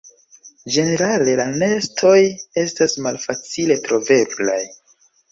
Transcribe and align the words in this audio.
Ĝenerale 0.75 1.33
la 1.39 1.43
nestoj 1.63 2.15
estas 2.61 2.95
malfacile 3.07 3.77
troveblaj. 3.85 4.59